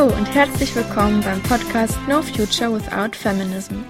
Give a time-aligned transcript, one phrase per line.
[0.00, 3.80] Hallo und herzlich willkommen beim Podcast No Future Without Feminism.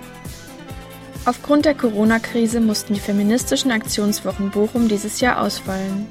[1.25, 6.09] Aufgrund der Corona-Krise mussten die feministischen Aktionswochen Bochum dieses Jahr ausfallen.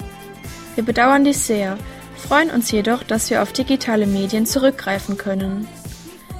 [0.75, 1.77] Wir bedauern dies sehr,
[2.15, 5.67] freuen uns jedoch, dass wir auf digitale Medien zurückgreifen können.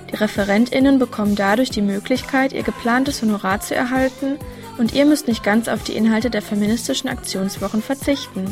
[0.10, 4.38] Die ReferentInnen bekommen dadurch die Möglichkeit, ihr geplantes Honorar zu erhalten
[4.78, 8.46] und ihr müsst nicht ganz auf die Inhalte der feministischen Aktionswochen verzichten.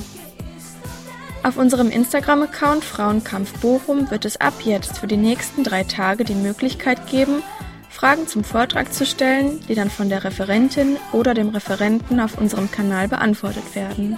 [1.48, 6.36] Auf unserem Instagram-Account Frauenkampf Bochum wird es ab jetzt für die nächsten drei Tage die
[6.36, 7.42] Möglichkeit geben,
[7.90, 12.70] Fragen zum Vortrag zu stellen, die dann von der Referentin oder dem Referenten auf unserem
[12.70, 14.18] Kanal beantwortet werden.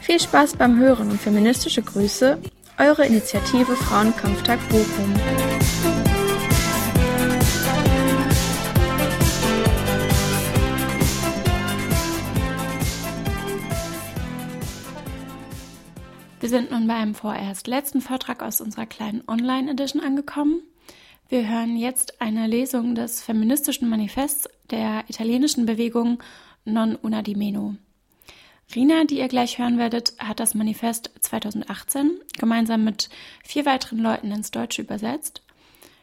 [0.00, 2.38] Viel Spaß beim Hören und feministische Grüße,
[2.78, 5.12] eure Initiative Frauenkampftag Bochum.
[16.40, 20.62] Wir sind nun beim vorerst letzten Vortrag aus unserer kleinen Online-Edition angekommen.
[21.28, 26.22] Wir hören jetzt eine Lesung des feministischen Manifests der italienischen Bewegung
[26.64, 27.74] Non Una di Meno.
[28.74, 33.10] Rina, die ihr gleich hören werdet, hat das Manifest 2018 gemeinsam mit
[33.44, 35.42] vier weiteren Leuten ins Deutsche übersetzt.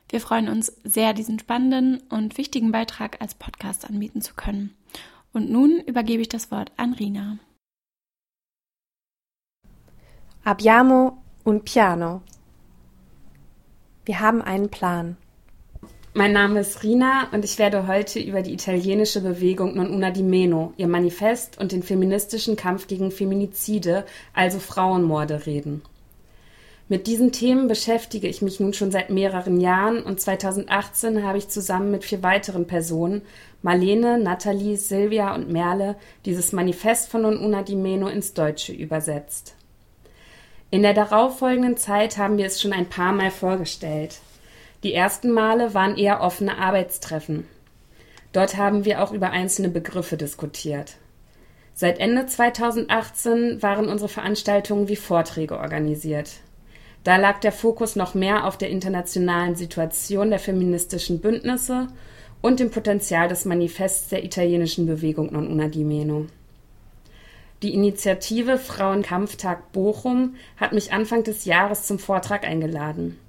[0.10, 4.76] Wir freuen uns sehr, diesen spannenden und wichtigen Beitrag als Podcast anbieten zu können.
[5.34, 7.40] Und nun übergebe ich das Wort an Rina.
[10.48, 12.22] Abbiamo un piano.
[14.06, 15.18] Wir haben einen Plan.
[16.14, 20.24] Mein Name ist Rina und ich werde heute über die italienische Bewegung Non Una di
[20.24, 25.82] Meno, ihr Manifest und den feministischen Kampf gegen Feminizide, also Frauenmorde, reden.
[26.88, 31.50] Mit diesen Themen beschäftige ich mich nun schon seit mehreren Jahren und 2018 habe ich
[31.50, 33.22] zusammen mit vier weiteren Personen,
[33.64, 39.57] Marlene, Nathalie, Silvia und Merle, dieses Manifest von Non Una di Meno ins Deutsche übersetzt.
[40.70, 44.20] In der darauffolgenden Zeit haben wir es schon ein paar Mal vorgestellt.
[44.84, 47.48] Die ersten Male waren eher offene Arbeitstreffen.
[48.34, 50.98] Dort haben wir auch über einzelne Begriffe diskutiert.
[51.74, 56.32] Seit Ende 2018 waren unsere Veranstaltungen wie Vorträge organisiert.
[57.04, 61.88] Da lag der Fokus noch mehr auf der internationalen Situation der feministischen Bündnisse
[62.42, 66.26] und dem Potenzial des Manifests der italienischen Bewegung Non Una di Meno.
[67.64, 73.20] Die Initiative Frauenkampftag Bochum hat mich Anfang des Jahres zum Vortrag eingeladen.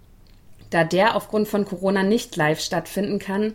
[0.70, 3.54] Da der aufgrund von Corona nicht live stattfinden kann,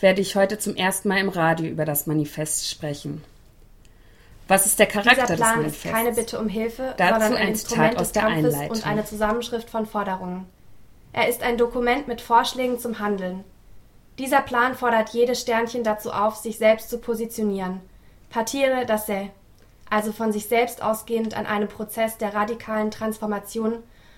[0.00, 3.22] werde ich heute zum ersten Mal im Radio über das Manifest sprechen.
[4.48, 5.84] Was ist der Charakter Dieser Plan des Manifests?
[5.84, 8.76] ist keine Bitte um Hilfe, Dazu sondern ein ein Zitat Instrument aus des Kampfes Einleitung.
[8.76, 10.46] und eine Zusammenschrift von Forderungen.
[11.12, 13.44] Er ist ein Dokument mit Vorschlägen zum Handeln.
[14.18, 17.80] Dieser Plan fordert jede Sternchen dazu auf, sich selbst zu positionieren.
[18.30, 19.30] Partire da sé,
[19.94, 23.74] also von sich selbst ausgehend an einem Prozess der radikalen Transformation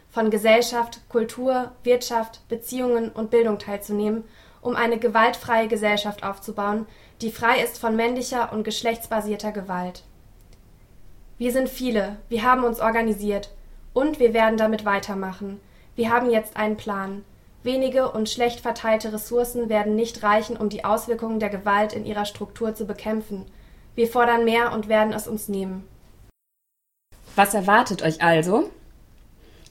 [0.09, 4.25] von Gesellschaft, Kultur, Wirtschaft, Beziehungen und Bildung teilzunehmen,
[4.63, 6.87] um eine gewaltfreie Gesellschaft aufzubauen,
[7.21, 10.05] die frei ist von männlicher und geschlechtsbasierter Gewalt.
[11.37, 13.51] Wir sind viele, wir haben uns organisiert
[13.93, 15.61] und wir werden damit weitermachen.
[15.95, 17.23] Wir haben jetzt einen Plan.
[17.63, 22.25] Wenige und schlecht verteilte Ressourcen werden nicht reichen, um die Auswirkungen der Gewalt in ihrer
[22.25, 23.45] Struktur zu bekämpfen.
[23.97, 25.83] Wir fordern mehr und werden es uns nehmen.
[27.35, 28.71] Was erwartet euch also?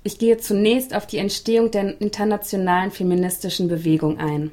[0.03, 4.51] Ich gehe zunächst auf die Entstehung der internationalen feministischen Bewegung ein.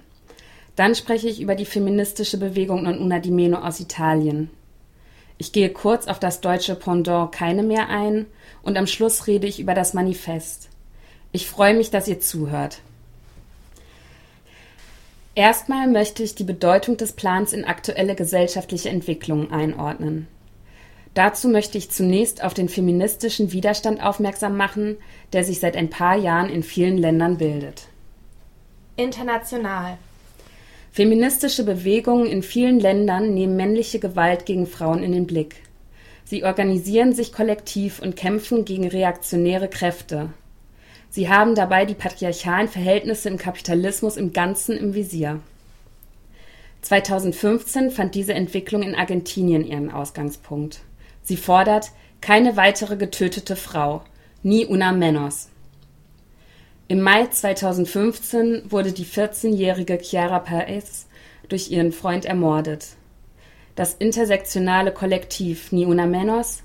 [0.76, 4.50] Dann spreche ich über die feministische Bewegung Non Una di Meno aus Italien.
[5.36, 8.26] Ich gehe kurz auf das deutsche Pendant Keine mehr ein
[8.62, 10.68] und am Schluss rede ich über das Manifest.
[11.32, 12.80] Ich freue mich, dass ihr zuhört.
[15.34, 20.28] Erstmal möchte ich die Bedeutung des Plans in aktuelle gesellschaftliche Entwicklungen einordnen.
[21.14, 24.96] Dazu möchte ich zunächst auf den feministischen Widerstand aufmerksam machen,
[25.32, 27.88] der sich seit ein paar Jahren in vielen Ländern bildet.
[28.96, 29.96] International.
[30.90, 35.56] Feministische Bewegungen in vielen Ländern nehmen männliche Gewalt gegen Frauen in den Blick.
[36.24, 40.30] Sie organisieren sich kollektiv und kämpfen gegen reaktionäre Kräfte.
[41.12, 45.40] Sie haben dabei die patriarchalen Verhältnisse im Kapitalismus im Ganzen im Visier.
[46.80, 50.80] 2015 fand diese Entwicklung in Argentinien ihren Ausgangspunkt.
[51.22, 51.90] Sie fordert
[52.22, 54.00] keine weitere getötete Frau,
[54.42, 55.50] nie una menos.
[56.88, 61.08] Im Mai 2015 wurde die 14-jährige Chiara Perez
[61.50, 62.86] durch ihren Freund ermordet.
[63.74, 66.62] Das intersektionale Kollektiv Ni Una Menos,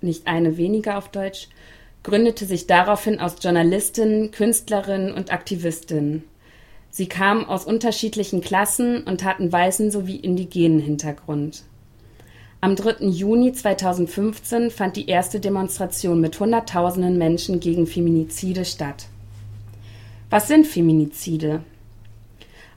[0.00, 1.48] nicht eine weniger auf Deutsch,
[2.04, 6.22] gründete sich daraufhin aus Journalistinnen, Künstlerinnen und Aktivistinnen.
[6.90, 11.64] Sie kamen aus unterschiedlichen Klassen und hatten weißen sowie indigenen Hintergrund.
[12.60, 13.06] Am 3.
[13.06, 19.06] Juni 2015 fand die erste Demonstration mit Hunderttausenden Menschen gegen Feminizide statt.
[20.30, 21.62] Was sind Feminizide?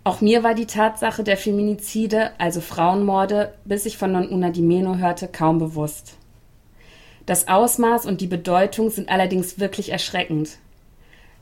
[0.03, 4.61] Auch mir war die Tatsache der Feminizide, also Frauenmorde, bis ich von Non Una di
[4.61, 6.15] Meno hörte, kaum bewusst.
[7.27, 10.57] Das Ausmaß und die Bedeutung sind allerdings wirklich erschreckend.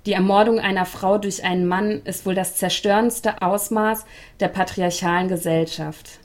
[0.08, 4.06] Die Ermordung einer Frau durch einen Mann ist wohl das zerstörendste Ausmaß
[4.40, 6.20] der patriarchalen Gesellschaft.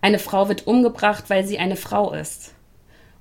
[0.00, 2.54] Eine Frau wird umgebracht, weil sie eine Frau ist.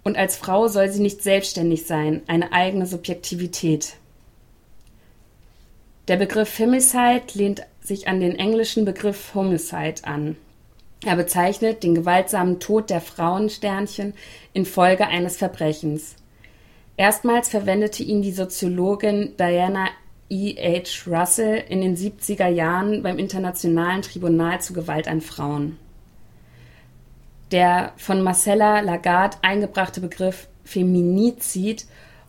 [0.04, 3.96] Und als Frau soll sie nicht selbstständig sein, eine eigene Subjektivität.
[6.08, 10.38] Der Begriff Femicide lehnt sich an den englischen Begriff Homicide an.
[11.06, 14.16] Er bezeichnet den gewaltsamen Tod der Frauensternchen
[14.54, 16.16] infolge eines Verbrechens.
[16.98, 19.90] Erstmals verwendete ihn die Soziologin Diana
[20.30, 20.56] E.
[20.56, 21.08] H.
[21.08, 25.78] Russell in den 70er Jahren beim Internationalen Tribunal zu Gewalt an Frauen.
[27.52, 31.86] Der von Marcella Lagarde eingebrachte Begriff Feminizid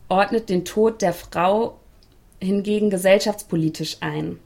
[0.07, 1.79] ordnet den Tod der Frau
[2.39, 4.37] hingegen gesellschaftspolitisch ein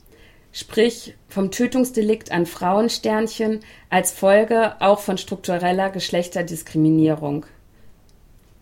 [0.52, 7.46] sprich vom Tötungsdelikt an Frauensternchen als Folge auch von struktureller Geschlechterdiskriminierung.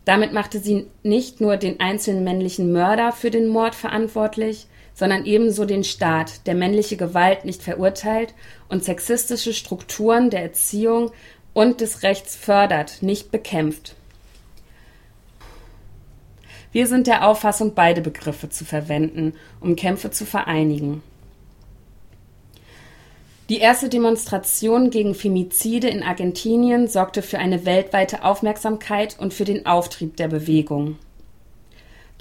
[0.05, 5.65] Damit machte sie nicht nur den einzelnen männlichen Mörder für den Mord verantwortlich, sondern ebenso
[5.65, 8.33] den Staat, der männliche Gewalt nicht verurteilt
[8.67, 11.11] und sexistische Strukturen der Erziehung
[11.53, 13.95] und des Rechts fördert, nicht bekämpft.
[16.71, 21.01] Wir sind der Auffassung, beide Begriffe zu verwenden, um Kämpfe zu vereinigen.
[23.49, 29.65] Die erste Demonstration gegen Femizide in Argentinien sorgte für eine weltweite Aufmerksamkeit und für den
[29.65, 30.97] Auftrieb der Bewegung.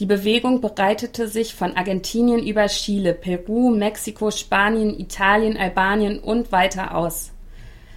[0.00, 6.96] Die Bewegung breitete sich von Argentinien über Chile, Peru, Mexiko, Spanien, Italien, Albanien und weiter
[6.96, 7.32] aus.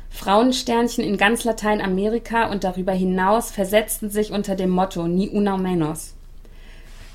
[0.10, 6.16] Frauensternchen in ganz Lateinamerika und darüber hinaus versetzten sich unter dem Motto Ni una menos.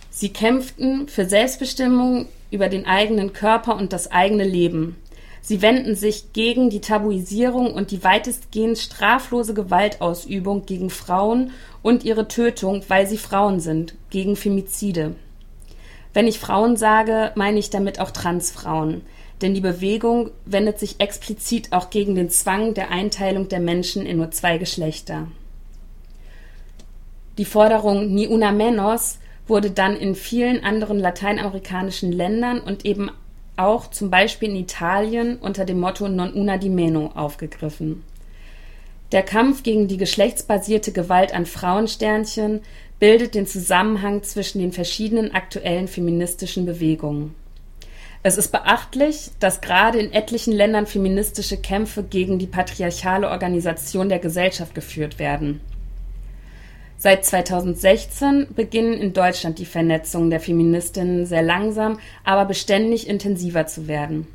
[0.09, 4.97] Sie kämpften für Selbstbestimmung über den eigenen Körper und das eigene Leben.
[5.47, 11.53] Sie wenden sich gegen die Tabuisierung und die weitestgehend straflose Gewaltausübung gegen Frauen
[11.83, 15.15] und ihre Tötung, weil sie Frauen sind, gegen Femizide.
[16.13, 19.03] Wenn ich Frauen sage, meine ich damit auch Transfrauen,
[19.41, 24.17] denn die Bewegung wendet sich explizit auch gegen den Zwang der Einteilung der Menschen in
[24.17, 25.29] nur zwei Geschlechter.
[27.39, 33.13] Die Forderung Ni una menos wurde dann in vielen anderen lateinamerikanischen Ländern und eben
[33.57, 38.05] auch zum Beispiel in Italien unter dem Motto Non una di meno aufgegriffen.
[39.13, 42.61] Der Kampf gegen die geschlechtsbasierte Gewalt an Frauensternchen
[42.99, 47.35] bildet den Zusammenhang zwischen den verschiedenen aktuellen feministischen Bewegungen.
[48.23, 54.19] Es ist beachtlich, dass gerade in etlichen Ländern feministische Kämpfe gegen die patriarchale Organisation der
[54.19, 55.61] Gesellschaft geführt werden.
[56.99, 63.87] Seit 2016 beginnen in Deutschland die Vernetzungen der Feministinnen sehr langsam, aber beständig intensiver zu
[63.87, 64.27] werden.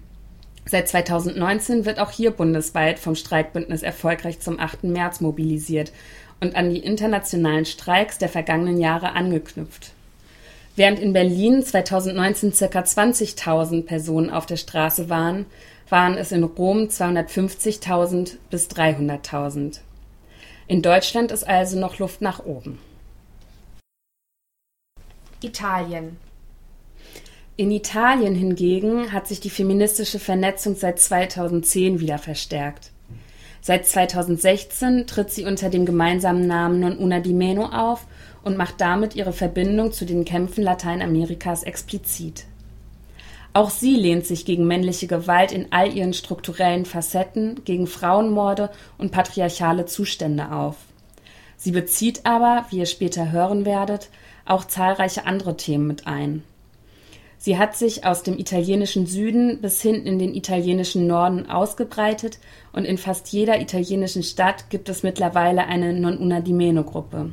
[0.65, 4.83] Seit 2019 wird auch hier bundesweit vom Streikbündnis erfolgreich zum 8.
[4.83, 5.91] März mobilisiert
[6.39, 9.93] und an die internationalen Streiks der vergangenen Jahre angeknüpft.
[10.75, 12.79] Während in Berlin 2019 ca.
[12.79, 15.45] 20.000 Personen auf der Straße waren,
[15.89, 19.79] waren es in Rom 250.000 bis 300.000.
[20.71, 22.79] In Deutschland ist also noch Luft nach oben.
[25.43, 26.15] Italien.
[27.57, 32.91] In Italien hingegen hat sich die feministische Vernetzung seit 2010 wieder verstärkt.
[33.59, 38.07] Seit 2016 tritt sie unter dem gemeinsamen Namen Non Una di Meno auf
[38.41, 42.45] und macht damit ihre Verbindung zu den Kämpfen Lateinamerikas explizit.
[43.53, 49.11] Auch sie lehnt sich gegen männliche Gewalt in all ihren strukturellen Facetten, gegen Frauenmorde und
[49.11, 50.77] patriarchale Zustände auf.
[51.57, 54.09] Sie bezieht aber, wie ihr später hören werdet,
[54.45, 56.43] auch zahlreiche andere Themen mit ein.
[57.37, 62.39] Sie hat sich aus dem italienischen Süden bis hin in den italienischen Norden ausgebreitet
[62.71, 67.31] und in fast jeder italienischen Stadt gibt es mittlerweile eine Non Una di Meno Gruppe.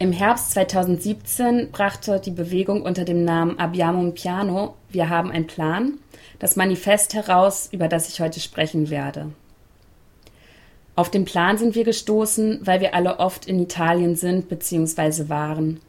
[0.00, 5.46] Im Herbst 2017 brachte die Bewegung unter dem Namen Abbiamo un Piano, wir haben einen
[5.46, 5.98] Plan,
[6.40, 9.30] das Manifest heraus, über das ich heute sprechen werde.
[10.96, 15.28] Auf den Plan sind wir gestoßen, weil wir alle oft in Italien sind bzw.
[15.28, 15.80] waren.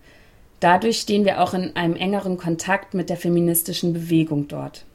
[0.59, 4.85] Dadurch stehen wir auch in einem engeren Kontakt mit der feministischen Bewegung dort.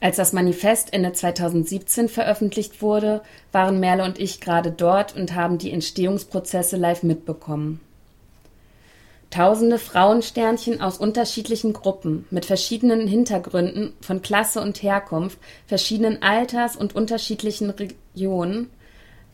[0.00, 3.20] Als das Manifest Ende 2017 veröffentlicht wurde,
[3.52, 7.80] waren Merle und ich gerade dort und haben die Entstehungsprozesse live mitbekommen.
[9.28, 16.96] Tausende Frauensternchen aus unterschiedlichen Gruppen, mit verschiedenen Hintergründen von Klasse und Herkunft, verschiedenen Alters und
[16.96, 18.70] unterschiedlichen Regionen,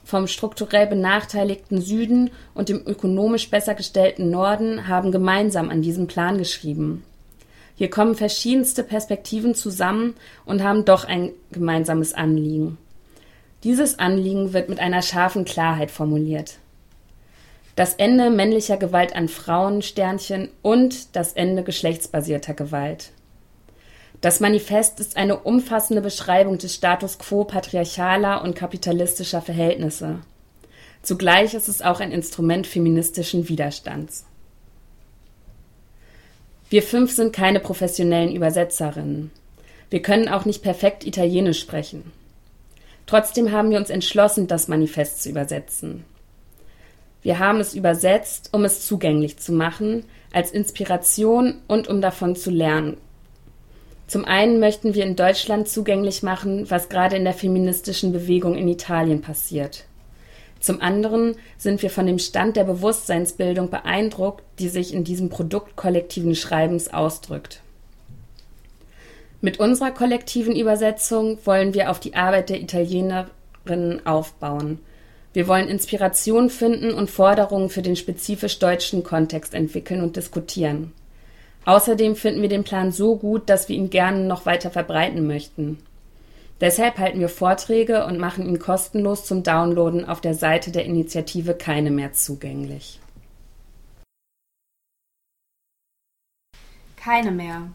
[0.04, 6.38] vom strukturell benachteiligten Süden und dem ökonomisch besser gestellten Norden haben gemeinsam an diesem Plan
[6.38, 7.02] geschrieben.
[7.76, 10.14] Hier kommen verschiedenste Perspektiven zusammen
[10.46, 12.78] und haben doch ein gemeinsames Anliegen.
[13.64, 16.58] Dieses Anliegen wird mit einer scharfen Klarheit formuliert.
[17.74, 23.10] Das Ende männlicher Gewalt an Frauen, Sternchen und das Ende geschlechtsbasierter Gewalt.
[24.22, 30.20] Das Manifest ist eine umfassende Beschreibung des Status quo patriarchaler und kapitalistischer Verhältnisse.
[31.02, 34.24] Zugleich ist es auch ein Instrument feministischen Widerstands.
[36.68, 39.30] Wir fünf sind keine professionellen Übersetzerinnen.
[39.88, 42.10] Wir können auch nicht perfekt Italienisch sprechen.
[43.06, 46.04] Trotzdem haben wir uns entschlossen, das Manifest zu übersetzen.
[47.22, 52.50] Wir haben es übersetzt, um es zugänglich zu machen, als Inspiration und um davon zu
[52.50, 52.96] lernen.
[54.06, 58.68] Zum einen möchten wir in Deutschland zugänglich machen, was gerade in der feministischen Bewegung in
[58.68, 59.85] Italien passiert.
[60.66, 65.76] Zum anderen sind wir von dem Stand der Bewusstseinsbildung beeindruckt, die sich in diesem Produkt
[65.76, 67.60] kollektiven Schreibens ausdrückt.
[69.40, 74.80] Mit unserer kollektiven Übersetzung wollen wir auf die Arbeit der Italienerinnen aufbauen.
[75.32, 80.90] Wir wollen Inspiration finden und Forderungen für den spezifisch deutschen Kontext entwickeln und diskutieren.
[81.64, 85.78] Außerdem finden wir den Plan so gut, dass wir ihn gerne noch weiter verbreiten möchten.
[86.60, 91.54] Deshalb halten wir Vorträge und machen ihn kostenlos zum Downloaden auf der Seite der Initiative
[91.54, 92.98] Keine mehr zugänglich.
[96.96, 97.68] Keine mehr.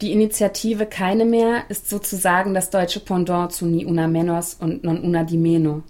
[0.00, 5.02] Die Initiative Keine mehr ist sozusagen das deutsche Pendant zu Ni Una Menos und Non
[5.04, 5.82] Una di Meno.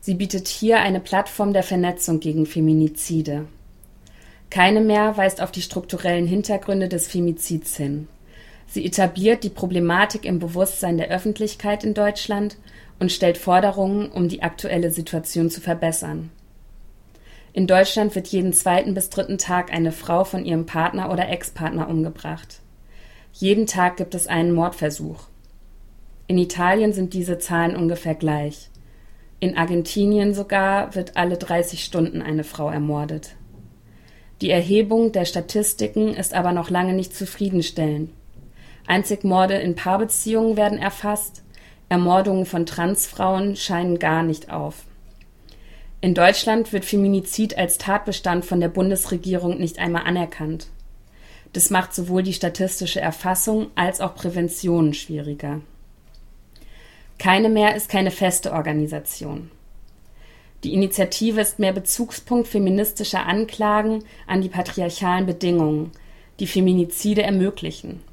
[0.00, 3.46] Sie bietet hier eine Plattform der Vernetzung gegen Feminizide.
[4.50, 8.08] Keine mehr weist auf die strukturellen Hintergründe des Femizids hin.
[8.68, 12.58] Sie etabliert die Problematik im Bewusstsein der Öffentlichkeit in Deutschland
[12.98, 16.30] und stellt Forderungen, um die aktuelle Situation zu verbessern.
[17.54, 21.88] In Deutschland wird jeden zweiten bis dritten Tag eine Frau von ihrem Partner oder Ex-Partner
[21.88, 22.60] umgebracht.
[23.32, 25.24] Jeden Tag gibt es einen Mordversuch.
[26.26, 28.68] In Italien sind diese Zahlen ungefähr gleich.
[29.40, 33.34] In Argentinien sogar wird alle 30 Stunden eine Frau ermordet.
[34.42, 38.10] Die Erhebung der Statistiken ist aber noch lange nicht zufriedenstellend.
[38.88, 41.42] Einzig Morde in Paarbeziehungen werden erfasst,
[41.90, 44.84] Ermordungen von Transfrauen scheinen gar nicht auf.
[46.00, 50.68] In Deutschland wird Feminizid als Tatbestand von der Bundesregierung nicht einmal anerkannt.
[51.52, 55.60] Das macht sowohl die statistische Erfassung als auch Prävention schwieriger.
[57.18, 59.50] Keine mehr ist keine feste Organisation.
[60.64, 65.92] Die Initiative ist mehr Bezugspunkt feministischer Anklagen an die patriarchalen Bedingungen,
[66.40, 68.07] die Feminizide ermöglichen.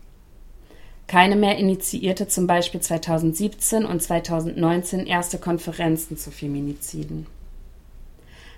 [1.07, 7.27] Keine mehr initiierte zum Beispiel 2017 und 2019 erste Konferenzen zu Feminiziden.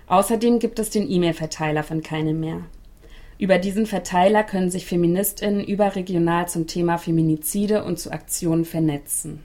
[0.07, 2.61] Außerdem gibt es den E-Mail-Verteiler von Keine mehr.
[3.37, 9.43] Über diesen Verteiler können sich Feministinnen überregional zum Thema Feminizide und zu Aktionen vernetzen.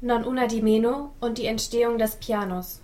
[0.00, 2.80] Non una di meno und die Entstehung des Pianos.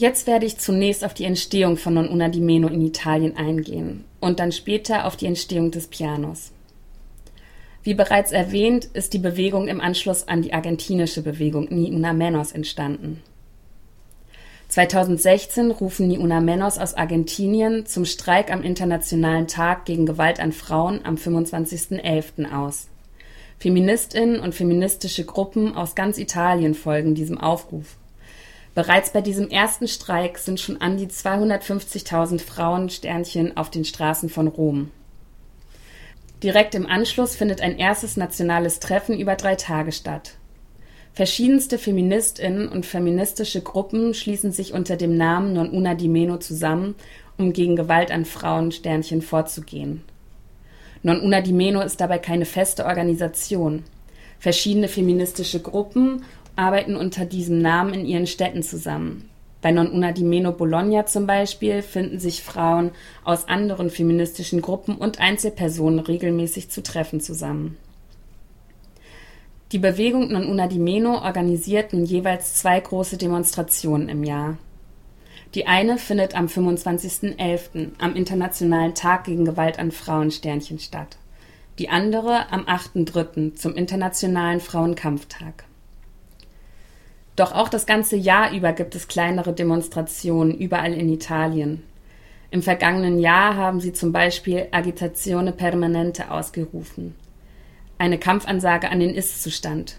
[0.00, 4.06] Jetzt werde ich zunächst auf die Entstehung von Non una di meno in Italien eingehen
[4.18, 6.52] und dann später auf die Entstehung des Pianos.
[7.82, 12.52] Wie bereits erwähnt, ist die Bewegung im Anschluss an die argentinische Bewegung Ni Una Menos
[12.52, 13.22] entstanden.
[14.68, 20.52] 2016 rufen Ni Una Menos aus Argentinien zum Streik am Internationalen Tag gegen Gewalt an
[20.52, 22.50] Frauen am 25.11.
[22.50, 22.88] aus.
[23.58, 27.98] Feministinnen und feministische Gruppen aus ganz Italien folgen diesem Aufruf.
[28.74, 34.46] Bereits bei diesem ersten Streik sind schon an die 250.000 Frauensternchen auf den Straßen von
[34.46, 34.90] Rom.
[36.42, 40.36] Direkt im Anschluss findet ein erstes nationales Treffen über drei Tage statt.
[41.12, 46.94] Verschiedenste Feministinnen und feministische Gruppen schließen sich unter dem Namen Non Una di Meno zusammen,
[47.36, 50.02] um gegen Gewalt an Frauen Sternchen vorzugehen.
[51.02, 53.82] Non Una di Meno ist dabei keine feste Organisation.
[54.38, 56.24] Verschiedene feministische Gruppen
[56.56, 59.30] arbeiten unter diesem Namen in ihren Städten zusammen.
[59.62, 62.92] Bei Non Una di Meno Bologna zum Beispiel finden sich Frauen
[63.24, 67.76] aus anderen feministischen Gruppen und Einzelpersonen regelmäßig zu Treffen zusammen.
[69.72, 74.56] Die Bewegung Non Una di Meno organisiert nun jeweils zwei große Demonstrationen im Jahr.
[75.54, 81.18] Die eine findet am 25.11., am Internationalen Tag gegen Gewalt an Frauen Sternchen statt.
[81.78, 85.64] Die andere am 8.3., zum Internationalen Frauenkampftag.
[87.40, 91.82] Doch auch das ganze Jahr über gibt es kleinere Demonstrationen überall in Italien.
[92.50, 97.14] Im vergangenen Jahr haben sie zum Beispiel Agitazione Permanente ausgerufen,
[97.96, 99.96] eine Kampfansage an den Ist-Zustand.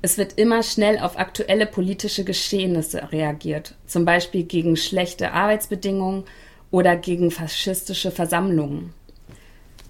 [0.00, 6.24] Es wird immer schnell auf aktuelle politische Geschehnisse reagiert, zum Beispiel gegen schlechte Arbeitsbedingungen
[6.70, 8.94] oder gegen faschistische Versammlungen.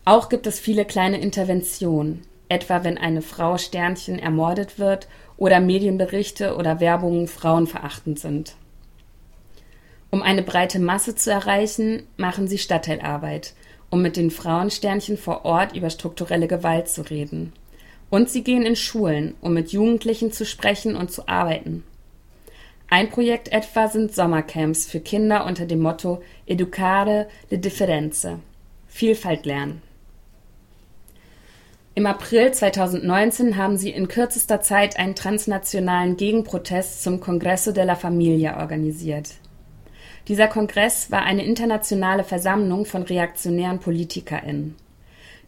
[0.04, 5.06] Auch gibt es viele kleine Interventionen, etwa wenn eine Frau Sternchen ermordet wird
[5.42, 8.54] oder Medienberichte oder Werbungen frauenverachtend sind.
[10.08, 13.54] Um eine breite Masse zu erreichen, machen sie Stadtteilarbeit,
[13.90, 17.52] um mit den Frauensternchen vor Ort über strukturelle Gewalt zu reden.
[18.08, 21.82] Und sie gehen in Schulen, um mit Jugendlichen zu sprechen und zu arbeiten.
[22.88, 28.38] Ein Projekt etwa sind Sommercamps für Kinder unter dem Motto Educare le Differenze
[28.86, 29.82] Vielfalt lernen.
[31.94, 38.60] Im April 2019 haben sie in kürzester Zeit einen transnationalen Gegenprotest zum Congresso della Familia
[38.60, 39.32] organisiert.
[40.26, 44.74] Dieser Kongress war eine internationale Versammlung von reaktionären PolitikerInnen.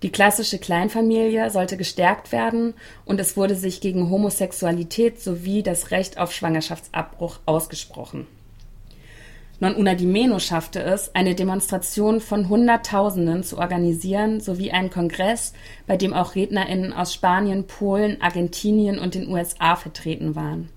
[0.02, 2.74] Die klassische Kleinfamilie sollte gestärkt werden
[3.06, 8.26] und es wurde sich gegen Homosexualität sowie das Recht auf Schwangerschaftsabbruch ausgesprochen.
[9.60, 15.52] Non Una di Meno schaffte es, eine Demonstration von Hunderttausenden zu organisieren sowie einen Kongress,
[15.86, 20.70] bei dem auch RednerInnen aus Spanien, Polen, Argentinien und den USA vertreten waren.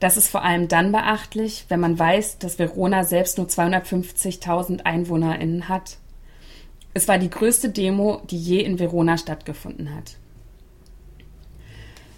[0.00, 5.68] Das ist vor allem dann beachtlich, wenn man weiß, dass Verona selbst nur 250.000 EinwohnerInnen
[5.68, 5.98] hat.
[6.94, 10.16] Es war die größte Demo, die je in Verona stattgefunden hat.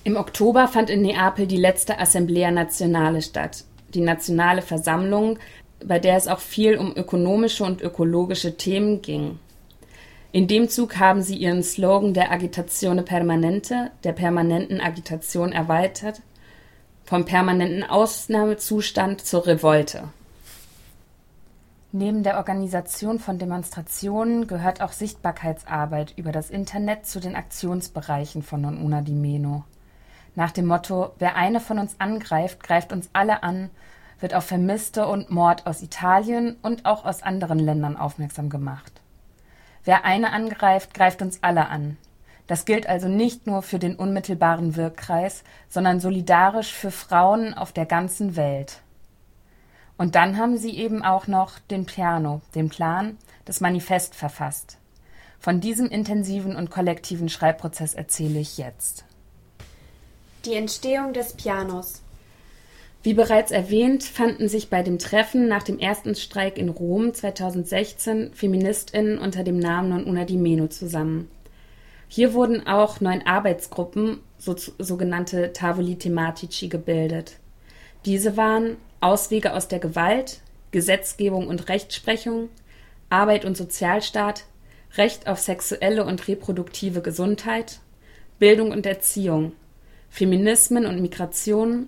[0.04, 5.38] Im Oktober fand in Neapel die letzte Assemblea Nazionale statt, die Nationale Versammlung,
[5.84, 9.38] bei der es auch viel um ökonomische und ökologische Themen ging.
[10.32, 16.22] In dem Zug haben sie ihren Slogan der Agitazione Permanente, der permanenten Agitation erweitert,
[17.04, 20.04] vom permanenten Ausnahmezustand zur Revolte.
[21.92, 28.60] Neben der Organisation von Demonstrationen gehört auch Sichtbarkeitsarbeit über das Internet zu den Aktionsbereichen von
[28.60, 29.64] Non Una di Meno.
[30.36, 33.70] Nach dem Motto Wer eine von uns angreift, greift uns alle an,
[34.20, 39.00] wird auf Vermisste und Mord aus Italien und auch aus anderen Ländern aufmerksam gemacht.
[39.84, 41.96] Wer eine angreift, greift uns alle an.
[42.46, 47.86] Das gilt also nicht nur für den unmittelbaren Wirkkreis, sondern solidarisch für Frauen auf der
[47.86, 48.80] ganzen Welt.
[49.96, 54.78] Und dann haben sie eben auch noch den Piano, den Plan, das Manifest verfasst.
[55.38, 59.04] Von diesem intensiven und kollektiven Schreibprozess erzähle ich jetzt.
[60.44, 62.02] Die Entstehung des Pianos.
[63.02, 68.32] Wie bereits erwähnt, fanden sich bei dem Treffen nach dem ersten Streik in Rom 2016
[68.34, 71.30] Feministinnen unter dem Namen Non Una di Meno zusammen.
[72.08, 77.36] Hier wurden auch neun Arbeitsgruppen, so, sogenannte Tavoli Tematici, gebildet.
[78.04, 82.50] Diese waren Auswege aus der Gewalt, Gesetzgebung und Rechtsprechung,
[83.08, 84.44] Arbeit und Sozialstaat,
[84.96, 87.80] Recht auf sexuelle und reproduktive Gesundheit,
[88.38, 89.52] Bildung und Erziehung,
[90.10, 91.86] Feminismen und Migration,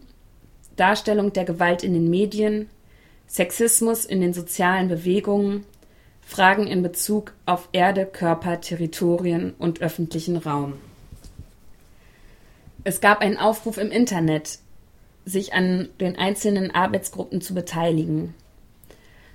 [0.83, 2.69] Darstellung der Gewalt in den Medien,
[3.29, 5.65] Sexismus in den sozialen Bewegungen,
[6.23, 10.75] Fragen in Bezug auf Erde, Körper, Territorien und öffentlichen Raum.
[12.83, 14.59] Es gab einen Aufruf im Internet,
[15.25, 18.35] sich an den einzelnen Arbeitsgruppen zu beteiligen.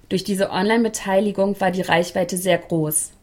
[0.10, 3.14] Durch diese Online-Beteiligung war die Reichweite sehr groß.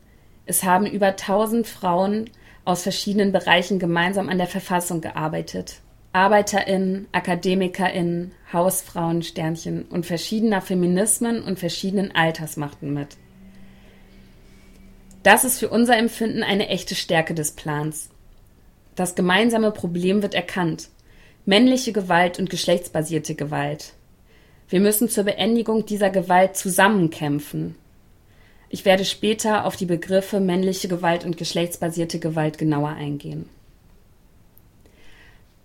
[0.46, 2.30] Es haben über 1000 Frauen
[2.64, 5.82] aus verschiedenen Bereichen gemeinsam an der Verfassung gearbeitet.
[6.14, 13.16] ArbeiterInnen, AkademikerInnen, Hausfrauen, Sternchen und verschiedener Feminismen und verschiedenen Alters machten mit.
[15.24, 18.10] Das ist für unser Empfinden eine echte Stärke des Plans.
[18.94, 20.88] Das gemeinsame Problem wird erkannt
[21.46, 23.92] männliche Gewalt und geschlechtsbasierte Gewalt.
[24.68, 27.74] Wir müssen zur Beendigung dieser Gewalt zusammenkämpfen.
[28.70, 33.48] Ich werde später auf die Begriffe männliche Gewalt und geschlechtsbasierte Gewalt genauer eingehen.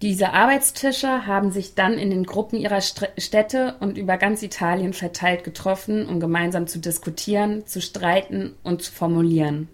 [0.02, 5.44] Diese Arbeitstische haben sich dann in den Gruppen ihrer Städte und über ganz Italien verteilt
[5.44, 9.68] getroffen, um gemeinsam zu diskutieren, zu streiten und zu formulieren.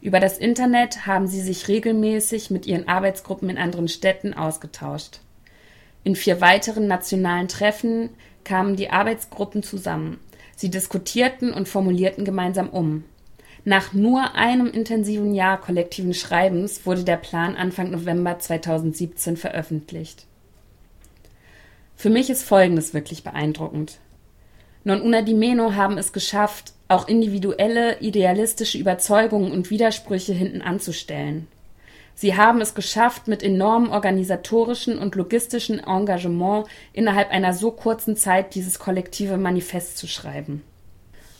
[0.00, 5.18] Über das Internet haben sie sich regelmäßig mit ihren Arbeitsgruppen in anderen Städten ausgetauscht.
[6.04, 8.10] In vier weiteren nationalen Treffen
[8.44, 10.20] kamen die Arbeitsgruppen zusammen.
[10.54, 13.02] Sie diskutierten und formulierten gemeinsam um.
[13.64, 20.26] Nach nur einem intensiven Jahr kollektiven Schreibens wurde der Plan Anfang November 2017 veröffentlicht.
[21.96, 23.98] Für mich ist Folgendes wirklich beeindruckend.
[24.84, 31.48] Non Una di Meno haben es geschafft, auch individuelle, idealistische Überzeugungen und Widersprüche hinten anzustellen.
[32.14, 38.54] Sie haben es geschafft, mit enormem organisatorischen und logistischen Engagement innerhalb einer so kurzen Zeit
[38.54, 40.62] dieses kollektive Manifest zu schreiben.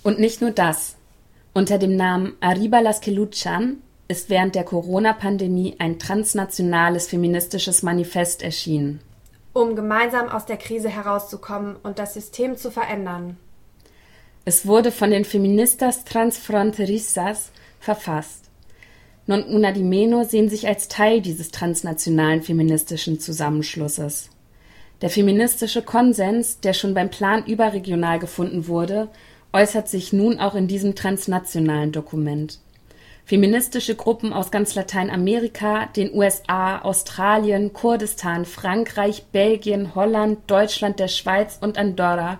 [0.02, 0.96] Und nicht nur das.
[1.57, 3.77] Unter dem Namen Arriba las que luchan,
[4.09, 9.01] ist während der Corona-Pandemie ein transnationales feministisches Manifest erschienen.
[9.53, 13.37] Um gemeinsam aus der Krise herauszukommen und das System zu verändern.
[14.45, 18.51] Es wurde von den Feministas Transfronterizas verfasst.
[19.27, 24.29] Non una di meno sehen sich als Teil dieses transnationalen feministischen Zusammenschlusses.
[25.01, 29.09] Der feministische Konsens, der schon beim Plan überregional gefunden wurde,
[29.55, 32.59] äußert sich nun auch in diesem transnationalen Dokument.
[33.25, 41.57] Feministische Gruppen aus ganz Lateinamerika, den USA, Australien, Kurdistan, Frankreich, Belgien, Holland, Deutschland, der Schweiz
[41.61, 42.38] und Andorra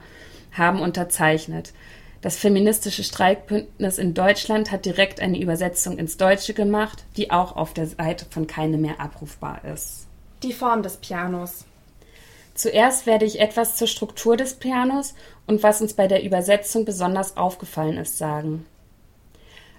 [0.53, 1.73] haben unterzeichnet.
[2.21, 7.73] Das feministische Streikbündnis in Deutschland hat direkt eine Übersetzung ins Deutsche gemacht, die auch auf
[7.73, 10.07] der Seite von Keine mehr abrufbar ist.
[10.43, 11.65] Die Form des Pianos.
[12.55, 15.15] Zuerst werde ich etwas zur Struktur des Pianos
[15.47, 18.67] und was uns bei der Übersetzung besonders aufgefallen ist sagen.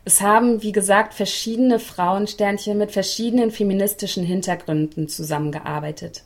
[0.08, 6.24] Es haben, wie gesagt, verschiedene Frauensternchen mit verschiedenen feministischen Hintergründen zusammengearbeitet.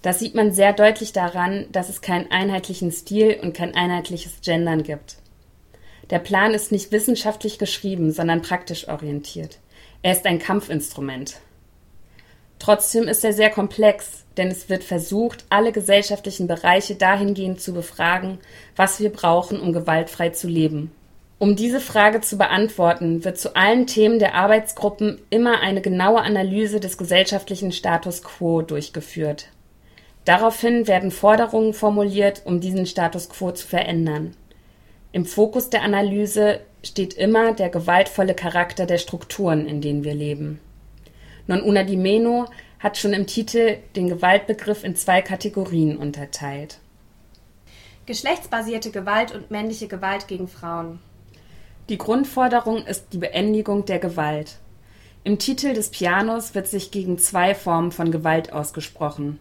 [0.00, 4.82] Das sieht man sehr deutlich daran, dass es keinen einheitlichen Stil und kein einheitliches Gendern
[4.82, 5.16] gibt.
[6.10, 9.58] Der Plan ist nicht wissenschaftlich geschrieben, sondern praktisch orientiert.
[10.02, 11.36] Er ist ein Kampfinstrument.
[12.62, 18.38] Trotzdem ist er sehr komplex, denn es wird versucht, alle gesellschaftlichen Bereiche dahingehend zu befragen,
[18.76, 20.92] was wir brauchen, um gewaltfrei zu leben.
[21.40, 26.78] Um diese Frage zu beantworten, wird zu allen Themen der Arbeitsgruppen immer eine genaue Analyse
[26.78, 29.48] des gesellschaftlichen Status quo durchgeführt.
[30.24, 34.36] Daraufhin werden Forderungen formuliert, um diesen Status quo zu verändern.
[35.10, 40.60] Im Fokus der Analyse steht immer der gewaltvolle Charakter der Strukturen, in denen wir leben.
[41.52, 42.46] Non una di meno
[42.78, 46.78] hat schon im Titel den Gewaltbegriff in zwei Kategorien unterteilt.
[48.06, 50.98] Geschlechtsbasierte Gewalt und männliche Gewalt gegen Frauen.
[51.90, 54.56] Die Grundforderung ist die Beendigung der Gewalt.
[55.24, 59.38] Im Titel des Pianos wird sich gegen zwei Formen von Gewalt ausgesprochen.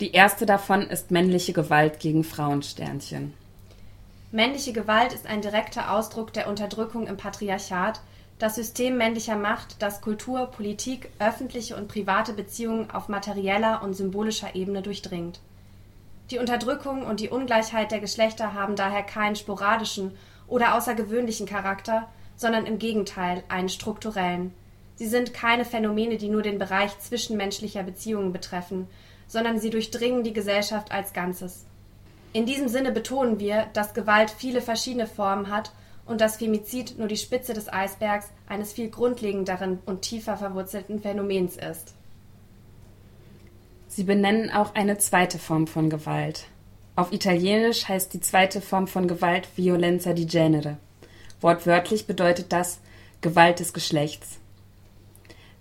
[0.00, 3.34] Die erste davon ist männliche Gewalt gegen Frauensternchen.
[4.32, 8.00] Männliche Gewalt ist ein direkter Ausdruck der Unterdrückung im Patriarchat,
[8.40, 14.54] das System männlicher Macht, das Kultur, Politik, öffentliche und private Beziehungen auf materieller und symbolischer
[14.54, 15.40] Ebene durchdringt.
[16.30, 20.16] Die Unterdrückung und die Ungleichheit der Geschlechter haben daher keinen sporadischen
[20.48, 24.54] oder außergewöhnlichen Charakter, sondern im Gegenteil einen strukturellen.
[24.94, 28.88] Sie sind keine Phänomene, die nur den Bereich zwischenmenschlicher Beziehungen betreffen,
[29.26, 31.66] sondern sie durchdringen die Gesellschaft als Ganzes.
[32.32, 35.72] In diesem Sinne betonen wir, dass Gewalt viele verschiedene Formen hat
[36.10, 41.56] und dass Femizid nur die Spitze des Eisbergs eines viel grundlegenderen und tiefer verwurzelten Phänomens
[41.56, 41.94] ist.
[43.88, 46.46] Sie benennen auch eine zweite Form von Gewalt,
[47.00, 50.76] auf Italienisch heißt die zweite Form von Gewalt Violenza di genere.
[51.40, 52.80] Wortwörtlich bedeutet das
[53.22, 54.38] Gewalt des Geschlechts.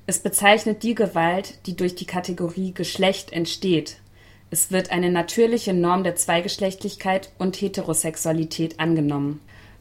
[0.06, 4.02] Es bezeichnet die Gewalt, die durch die Kategorie Geschlecht entsteht.
[4.50, 9.40] Es wird eine natürliche Norm der Zweigeschlechtlichkeit und Heterosexualität angenommen.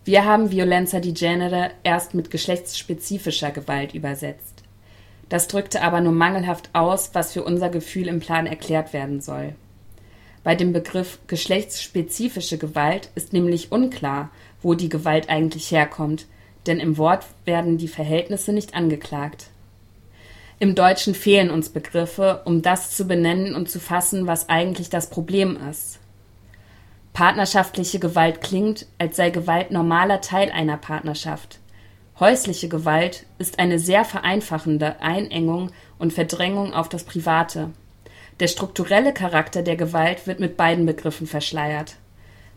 [0.09, 4.62] Wir haben Violenza di genere erst mit geschlechtsspezifischer Gewalt übersetzt.
[5.29, 9.55] Das drückte aber nur mangelhaft aus, was für unser Gefühl im Plan erklärt werden soll.
[10.44, 14.31] Bei dem Begriff geschlechtsspezifische Gewalt ist nämlich unklar,
[14.62, 16.25] wo die Gewalt eigentlich herkommt,
[16.66, 19.49] denn im Wort werden die Verhältnisse nicht angeklagt.
[20.59, 25.11] Im Deutschen fehlen uns Begriffe, um das zu benennen und zu fassen, was eigentlich das
[25.11, 25.99] Problem ist.
[27.18, 31.59] Partnerschaftliche Gewalt klingt, als sei Gewalt normaler Teil einer Partnerschaft.
[32.20, 37.70] Häusliche Gewalt ist eine sehr vereinfachende Einengung und Verdrängung auf das Private.
[38.38, 41.96] Der strukturelle Charakter der Gewalt wird mit beiden Begriffen verschleiert.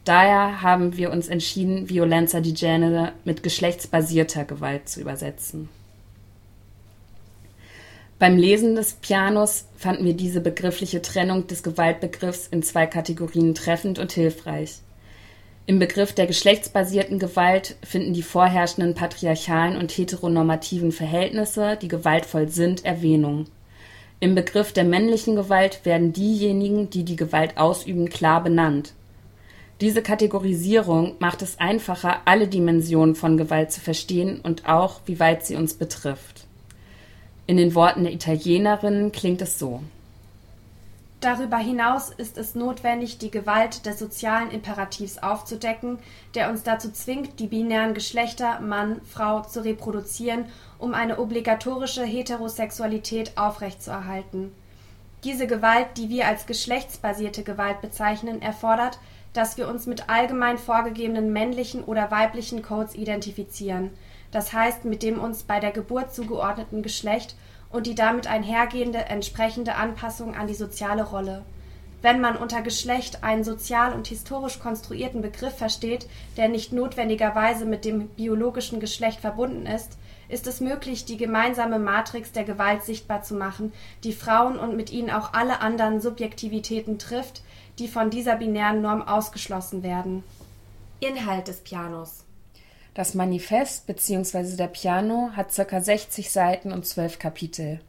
[0.03, 5.69] Daher haben wir uns entschieden, Violenza di genere mit geschlechtsbasierter Gewalt zu übersetzen.
[8.21, 13.97] Beim Lesen des Pianos fanden wir diese begriffliche Trennung des Gewaltbegriffs in zwei Kategorien treffend
[13.97, 14.75] und hilfreich.
[15.65, 22.85] Im Begriff der geschlechtsbasierten Gewalt finden die vorherrschenden patriarchalen und heteronormativen Verhältnisse, die gewaltvoll sind,
[22.85, 23.47] Erwähnung.
[24.19, 28.93] Im Begriff der männlichen Gewalt werden diejenigen, die die Gewalt ausüben, klar benannt.
[29.81, 35.43] Diese Kategorisierung macht es einfacher, alle Dimensionen von Gewalt zu verstehen und auch, wie weit
[35.43, 36.45] sie uns betrifft.
[37.51, 39.81] In den Worten der Italienerin klingt es so.
[41.19, 45.99] Darüber hinaus ist es notwendig, die Gewalt des sozialen Imperativs aufzudecken,
[46.33, 50.45] der uns dazu zwingt, die binären Geschlechter Mann, Frau zu reproduzieren,
[50.79, 54.53] um eine obligatorische Heterosexualität aufrechtzuerhalten.
[55.25, 58.97] Diese Gewalt, die wir als geschlechtsbasierte Gewalt bezeichnen, erfordert,
[59.33, 63.89] dass wir uns mit allgemein vorgegebenen männlichen oder weiblichen Codes identifizieren.
[64.31, 67.35] Das heißt mit dem uns bei der Geburt zugeordneten Geschlecht
[67.69, 71.43] und die damit einhergehende entsprechende Anpassung an die soziale Rolle.
[72.01, 77.85] Wenn man unter Geschlecht einen sozial und historisch konstruierten Begriff versteht, der nicht notwendigerweise mit
[77.85, 83.35] dem biologischen Geschlecht verbunden ist, ist es möglich, die gemeinsame Matrix der Gewalt sichtbar zu
[83.35, 83.71] machen,
[84.03, 87.43] die Frauen und mit ihnen auch alle anderen Subjektivitäten trifft,
[87.77, 90.23] die von dieser binären Norm ausgeschlossen werden.
[91.01, 92.23] Inhalt des Pianos
[92.93, 94.57] Das Manifest bzw.
[94.57, 95.79] der Piano hat ca.
[95.79, 97.79] 60 Seiten und 12 Kapitel.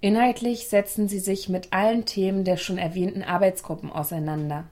[0.00, 4.64] Inhaltlich setzen sie sich mit allen Themen der schon erwähnten Arbeitsgruppen auseinander.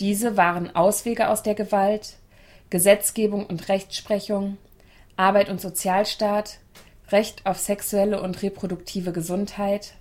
[0.00, 2.16] Diese waren Auswege aus der Gewalt,
[2.70, 4.56] Gesetzgebung und Rechtsprechung,
[5.16, 6.58] Arbeit und Sozialstaat,
[7.10, 9.94] Recht auf sexuelle und reproduktive Gesundheit,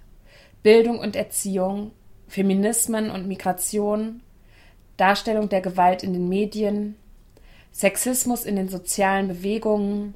[0.64, 1.92] Bildung und Erziehung,
[2.28, 4.22] Feminismen und Migration,
[4.98, 6.96] Darstellung der Gewalt in den Medien,
[7.76, 10.16] Sexismus in den sozialen Bewegungen,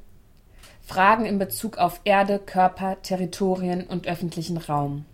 [0.80, 5.04] Fragen in Bezug auf Erde, Körper, Territorien und öffentlichen Raum.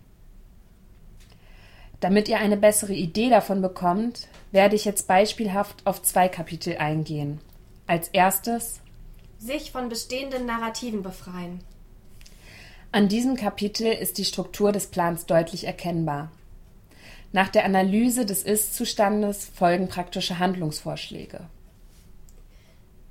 [1.98, 7.40] Damit ihr eine bessere Idee davon bekommt, werde ich jetzt beispielhaft auf zwei Kapitel eingehen.
[7.88, 8.80] Als erstes
[9.40, 11.60] sich von bestehenden Narrativen befreien.
[12.92, 16.30] An diesem Kapitel ist die Struktur des Plans deutlich erkennbar.
[17.32, 21.40] Nach der Analyse des Ist-Zustandes folgen praktische Handlungsvorschläge.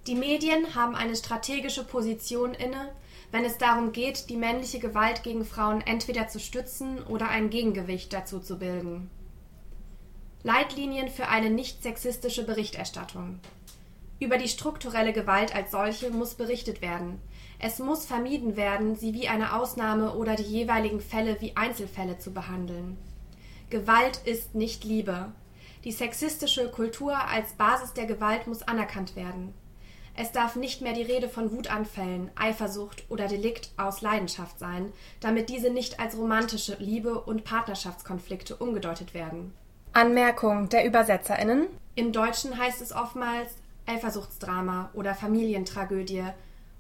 [0.07, 2.91] Die Medien haben eine strategische Position inne,
[3.31, 8.13] wenn es darum geht, die männliche Gewalt gegen Frauen entweder zu stützen oder ein Gegengewicht
[8.13, 9.09] dazu zu bilden.
[10.43, 13.39] Leitlinien für eine nicht sexistische Berichterstattung.
[14.19, 17.19] Über die strukturelle Gewalt als solche muss berichtet werden.
[17.57, 22.31] Es muss vermieden werden, sie wie eine Ausnahme oder die jeweiligen Fälle wie Einzelfälle zu
[22.31, 22.97] behandeln.
[23.71, 25.31] Gewalt ist nicht Liebe.
[25.83, 29.55] Die sexistische Kultur als Basis der Gewalt muss anerkannt werden.
[30.17, 35.49] Es darf nicht mehr die Rede von Wutanfällen, Eifersucht oder Delikt aus Leidenschaft sein, damit
[35.49, 39.53] diese nicht als romantische Liebe und Partnerschaftskonflikte umgedeutet werden.
[39.91, 41.67] Anmerkung der ÜbersetzerInnen.
[41.95, 46.23] Im Deutschen heißt es oftmals Eifersuchtsdrama oder Familientragödie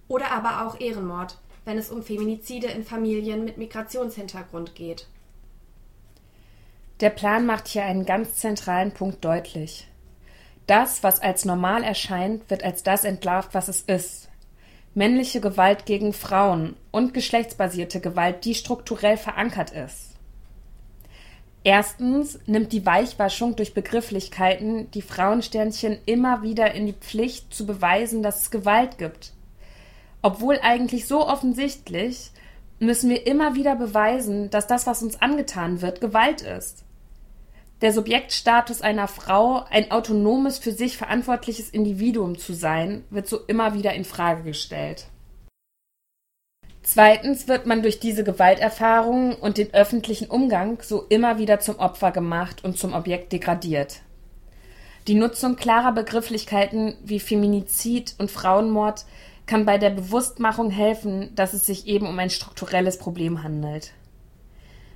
[0.07, 5.07] oder aber auch Ehrenmord, wenn es um Feminizide in Familien mit Migrationshintergrund geht.
[7.01, 9.87] Der Plan macht hier einen ganz zentralen Punkt deutlich.
[10.67, 14.29] Das, was als normal erscheint, wird als das entlarvt, was es ist.
[14.93, 20.11] Männliche Gewalt gegen Frauen und geschlechtsbasierte Gewalt, die strukturell verankert ist.
[21.65, 28.21] Erstens nimmt die Weichwaschung durch Begrifflichkeiten die Frauensternchen immer wieder in die Pflicht zu beweisen,
[28.21, 29.33] dass es Gewalt gibt.
[30.21, 32.31] Obwohl eigentlich so offensichtlich,
[32.79, 36.84] müssen wir immer wieder beweisen, dass das, was uns angetan wird, Gewalt ist.
[37.81, 43.73] Der Subjektstatus einer Frau, ein autonomes, für sich verantwortliches Individuum zu sein, wird so immer
[43.73, 45.07] wieder in Frage gestellt.
[46.83, 52.11] Zweitens wird man durch diese Gewalterfahrungen und den öffentlichen Umgang so immer wieder zum Opfer
[52.11, 54.01] gemacht und zum Objekt degradiert.
[55.07, 59.05] Die Nutzung klarer Begrifflichkeiten wie Feminizid und Frauenmord
[59.45, 63.91] kann bei der Bewusstmachung helfen, dass es sich eben um ein strukturelles Problem handelt.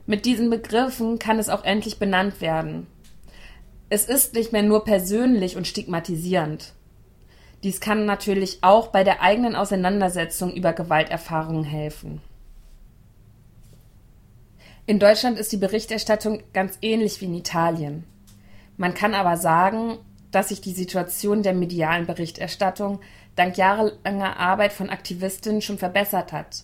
[0.09, 2.87] Mit diesen Begriffen kann es auch endlich benannt werden.
[3.91, 6.73] Es ist nicht mehr nur persönlich und stigmatisierend.
[7.61, 12.23] Dies kann natürlich auch bei der eigenen Auseinandersetzung über Gewalterfahrungen helfen.
[14.87, 18.03] In Deutschland ist die Berichterstattung ganz ähnlich wie in Italien.
[18.77, 19.99] Man kann aber sagen,
[20.31, 22.99] dass sich die Situation der medialen Berichterstattung
[23.35, 26.63] dank jahrelanger Arbeit von Aktivistinnen schon verbessert hat.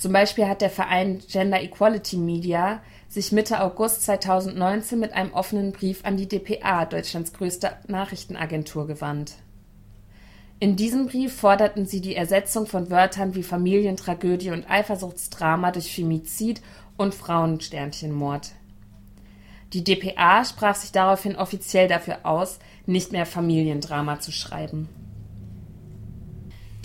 [0.00, 5.72] Zum Beispiel hat der Verein Gender Equality Media sich Mitte August 2019 mit einem offenen
[5.72, 9.34] Brief an die dpa, Deutschlands größte Nachrichtenagentur, gewandt.
[10.58, 16.62] In diesem Brief forderten sie die Ersetzung von Wörtern wie Familientragödie und Eifersuchtsdrama durch Femizid
[16.96, 18.52] und Frauensternchenmord.
[19.74, 24.88] Die dpa sprach sich daraufhin offiziell dafür aus, nicht mehr Familiendrama zu schreiben.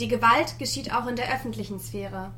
[0.01, 2.33] Die Gewalt geschieht auch in der öffentlichen Sphäre.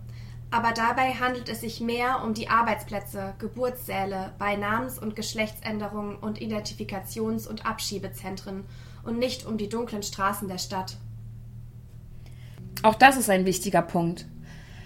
[0.50, 6.40] Aber dabei handelt es sich mehr um die Arbeitsplätze, Geburtssäle bei Namens- und Geschlechtsänderungen und
[6.40, 8.64] Identifikations- und Abschiebezentren
[9.04, 10.98] und nicht um die dunklen Straßen der Stadt.
[12.84, 14.26] Auch das ist ein wichtiger Punkt.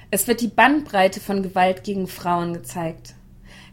[0.09, 3.13] Es wird die Bandbreite von Gewalt gegen Frauen gezeigt.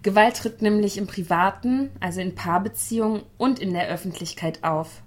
[0.03, 5.03] Gewalt tritt nämlich im Privaten, also in Paarbeziehungen und in der Öffentlichkeit auf.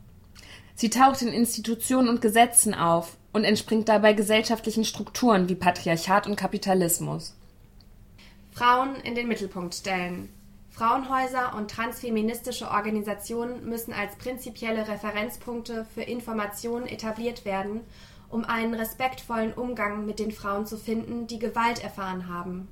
[0.76, 6.36] Sie taucht in Institutionen und Gesetzen auf und entspringt dabei gesellschaftlichen Strukturen wie Patriarchat und
[6.36, 7.36] Kapitalismus.
[8.52, 10.30] Frauen in den Mittelpunkt stellen.
[10.70, 17.82] Frauenhäuser und transfeministische Organisationen müssen als prinzipielle Referenzpunkte für Informationen etabliert werden
[18.32, 22.68] um einen respektvollen Umgang mit den Frauen zu finden, die Gewalt erfahren haben.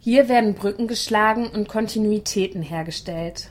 [0.00, 3.50] Hier werden Brücken geschlagen und Kontinuitäten hergestellt.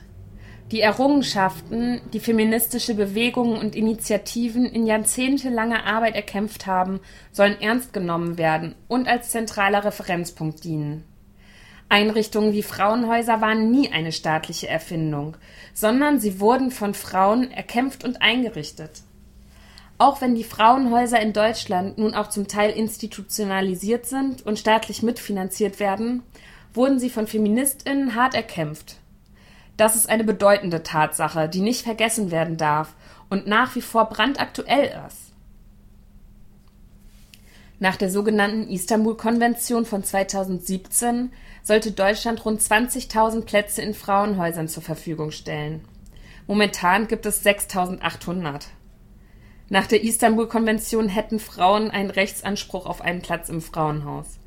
[0.70, 7.00] Die Errungenschaften, die feministische Bewegungen und Initiativen in jahrzehntelanger Arbeit erkämpft haben,
[7.32, 11.04] sollen ernst genommen werden und als zentraler Referenzpunkt dienen.
[11.88, 15.38] Einrichtungen wie Frauenhäuser waren nie eine staatliche Erfindung,
[15.72, 19.02] sondern sie wurden von Frauen erkämpft und eingerichtet.
[19.96, 25.80] Auch wenn die Frauenhäuser in Deutschland nun auch zum Teil institutionalisiert sind und staatlich mitfinanziert
[25.80, 26.24] werden,
[26.74, 28.96] wurden sie von Feministinnen hart erkämpft.
[29.78, 32.94] Das ist eine bedeutende Tatsache, die nicht vergessen werden darf
[33.30, 35.32] und nach wie vor brandaktuell ist.
[37.78, 41.30] Nach der sogenannten Istanbul-Konvention von 2017
[41.62, 45.84] sollte Deutschland rund 20.000 Plätze in Frauenhäusern zur Verfügung stellen.
[46.48, 48.64] Momentan gibt es 6.800.
[49.68, 54.40] Nach der Istanbul-Konvention hätten Frauen einen Rechtsanspruch auf einen Platz im Frauenhaus.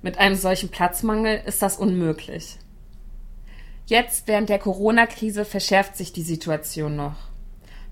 [0.00, 2.58] Mit einem solchen Platzmangel ist das unmöglich.
[3.86, 7.16] Jetzt während der Corona-Krise verschärft sich die Situation noch.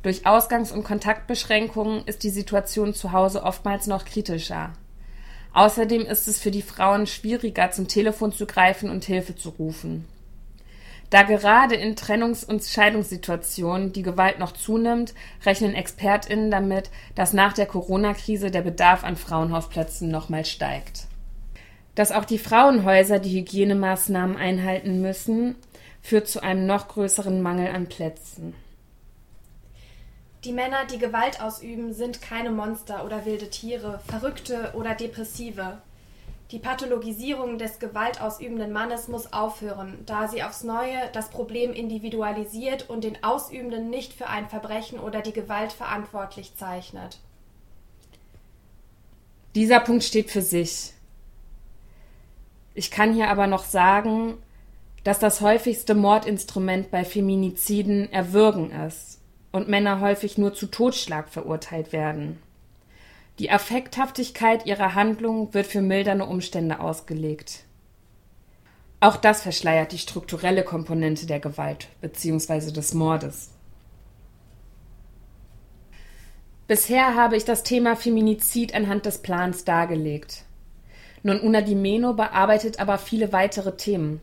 [0.03, 4.73] Durch Ausgangs- und Kontaktbeschränkungen ist die Situation zu Hause oftmals noch kritischer.
[5.53, 10.07] Außerdem ist es für die Frauen schwieriger, zum Telefon zu greifen und Hilfe zu rufen.
[11.11, 15.13] Da gerade in Trennungs- und Scheidungssituationen die Gewalt noch zunimmt,
[15.45, 21.09] rechnen ExpertInnen damit, dass nach der Corona-Krise der Bedarf an Frauenhausplätzen nochmal steigt.
[21.97, 25.57] Dass auch die Frauenhäuser die Hygienemaßnahmen einhalten müssen,
[26.03, 28.55] führt zu einem noch größeren Mangel an Plätzen.
[30.45, 35.79] Die Männer, die Gewalt ausüben, sind keine Monster oder wilde Tiere, Verrückte oder Depressive.
[36.51, 43.05] Die Pathologisierung des gewaltausübenden Mannes muss aufhören, da sie aufs Neue das Problem individualisiert und
[43.05, 47.19] den Ausübenden nicht für ein Verbrechen oder die Gewalt verantwortlich zeichnet.
[49.55, 50.93] Dieser Punkt steht für sich.
[52.75, 54.39] Ich kann hier aber noch sagen,
[55.05, 59.21] dass das häufigste Mordinstrument bei Feminiziden Erwürgen ist
[59.53, 62.39] und Männer häufig nur zu Totschlag verurteilt werden.
[63.39, 67.65] Die Affekthaftigkeit ihrer Handlung wird für mildernde Umstände ausgelegt.
[69.01, 72.71] Auch das verschleiert die strukturelle Komponente der Gewalt bzw.
[72.71, 73.51] des Mordes.
[76.69, 80.45] Bisher habe ich das Thema Feminizid anhand des Plans dargelegt.
[81.23, 84.21] Non Una di Meno bearbeitet aber viele weitere Themen.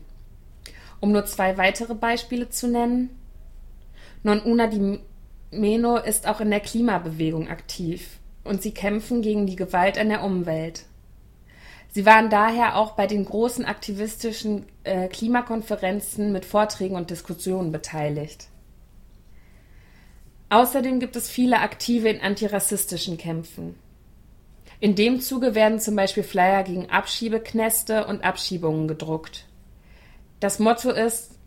[1.00, 3.10] Um nur zwei weitere Beispiele zu nennen.
[4.22, 4.98] Non Una di
[5.50, 10.22] Meno ist auch in der Klimabewegung aktiv und sie kämpfen gegen die Gewalt an der
[10.22, 10.84] Umwelt.
[11.90, 18.48] Sie waren daher auch bei den großen aktivistischen äh, Klimakonferenzen mit Vorträgen und Diskussionen beteiligt.
[20.50, 23.74] Außerdem gibt es viele Aktive in antirassistischen Kämpfen.
[24.80, 29.47] In dem Zuge werden zum Beispiel Flyer gegen Abschiebeknäste und Abschiebungen gedruckt.
[30.40, 31.38] Das Motto ist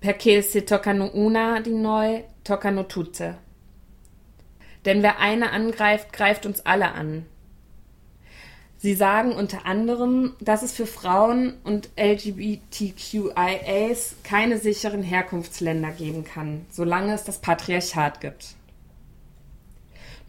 [0.00, 3.36] Perché se toccano una di noi, toccano tutte.
[4.86, 7.26] Denn wer eine angreift, greift uns alle an.
[8.78, 12.56] Sie sagen unter anderem, dass es für Frauen und LGBTQIAs
[14.24, 18.54] keine sicheren Herkunftsländer geben kann, solange es das Patriarchat gibt.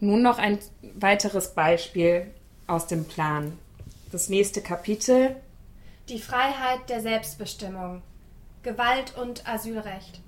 [0.00, 0.58] Nun noch ein
[0.96, 2.26] weiteres Beispiel
[2.66, 3.56] aus dem Plan.
[4.10, 5.36] Das nächste Kapitel.
[6.08, 8.02] Die Freiheit der Selbstbestimmung.
[8.64, 10.20] Gewalt und Asylrecht.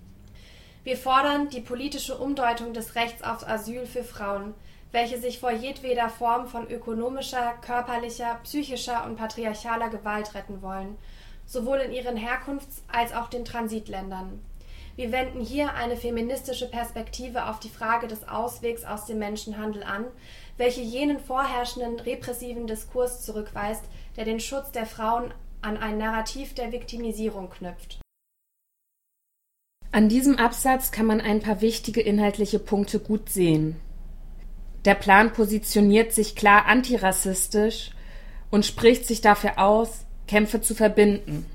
[0.84, 4.54] Wir fordern die politische Umdeutung des Rechts auf Asyl für Frauen,
[4.92, 10.96] welche sich vor jedweder Form von ökonomischer, körperlicher, psychischer und patriarchaler Gewalt retten wollen,
[11.44, 14.40] sowohl in ihren Herkunfts- als auch den Transitländern.
[14.94, 20.04] Wir wenden hier eine feministische Perspektive auf die Frage des Auswegs aus dem Menschenhandel an,
[20.56, 23.82] welche jenen vorherrschenden repressiven Diskurs zurückweist,
[24.16, 28.00] der den Schutz der Frauen an ein Narrativ der Viktimisierung knüpft.
[29.90, 33.76] An diesem Absatz kann man ein paar wichtige inhaltliche Punkte gut sehen.
[34.84, 37.92] Der Plan positioniert sich klar antirassistisch
[38.50, 41.46] und spricht sich dafür aus, Kämpfe zu verbinden.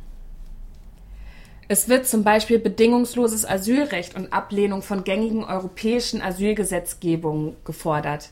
[1.67, 8.31] Es wird zum Beispiel bedingungsloses Asylrecht und Ablehnung von gängigen europäischen Asylgesetzgebungen gefordert.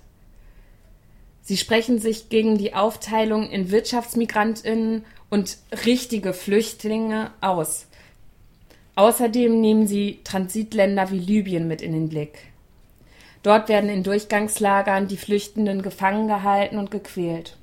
[1.43, 7.87] Sie sprechen sich gegen die Aufteilung in Wirtschaftsmigrantinnen und richtige Flüchtlinge aus.
[8.95, 12.39] Außerdem nehmen sie Transitländer wie Libyen mit in den Blick.
[13.43, 17.57] Dort werden in Durchgangslagern die Flüchtenden gefangen gehalten und gequält.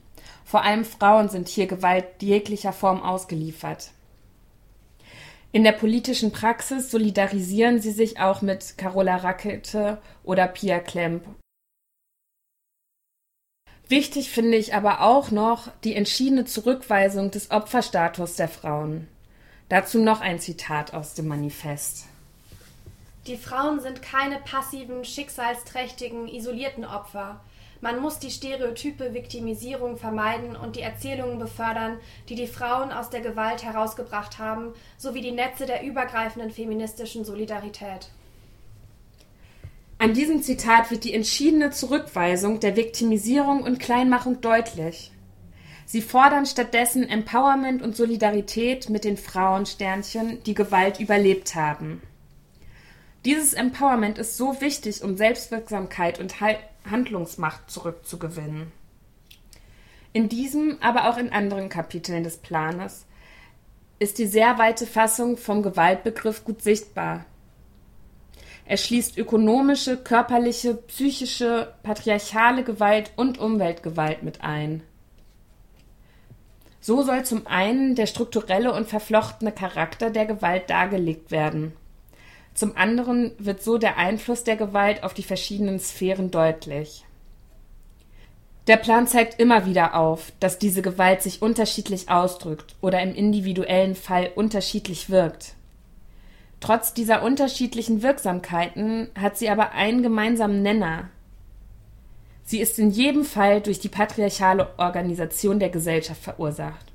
[0.44, 3.90] Vor allem Frauen sind hier Gewalt jeglicher Form ausgeliefert.
[5.52, 11.24] In der politischen Praxis solidarisieren sie sich auch mit Carola Rackete oder Pia Klemp
[13.88, 19.08] Wichtig finde ich aber auch noch die entschiedene Zurückweisung des Opferstatus der Frauen.
[19.68, 22.06] Dazu noch ein Zitat aus dem Manifest.
[23.26, 27.40] Die Frauen sind keine passiven, schicksalsträchtigen, isolierten Opfer.
[27.80, 31.98] Man muss die stereotype Viktimisierung vermeiden und die Erzählungen befördern,
[32.30, 38.08] die die Frauen aus der Gewalt herausgebracht haben, sowie die Netze der übergreifenden feministischen Solidarität.
[40.04, 45.10] An diesem Zitat wird die entschiedene Zurückweisung der Viktimisierung und Kleinmachung deutlich.
[45.86, 52.02] Sie fordern stattdessen Empowerment und Solidarität mit den Frauensternchen, die Gewalt überlebt haben.
[53.24, 56.34] Dieses Empowerment ist so wichtig, um Selbstwirksamkeit und
[56.84, 58.72] Handlungsmacht zurückzugewinnen.
[60.12, 63.06] In diesem, aber auch in anderen Kapiteln des Planes
[64.00, 67.24] ist die sehr weite Fassung vom Gewaltbegriff gut sichtbar.
[68.66, 74.82] Er schließt ökonomische, körperliche, psychische, patriarchale Gewalt und Umweltgewalt mit ein.
[76.80, 81.72] So soll zum einen der strukturelle und verflochtene Charakter der Gewalt dargelegt werden.
[82.54, 87.04] Zum anderen wird so der Einfluss der Gewalt auf die verschiedenen Sphären deutlich.
[88.66, 93.94] Der Plan zeigt immer wieder auf, dass diese Gewalt sich unterschiedlich ausdrückt oder im individuellen
[93.94, 95.54] Fall unterschiedlich wirkt.
[96.64, 101.10] Trotz dieser unterschiedlichen Wirksamkeiten hat sie aber einen gemeinsamen Nenner.
[102.42, 106.86] Sie ist in jedem Fall durch die patriarchale Organisation der Gesellschaft verursacht.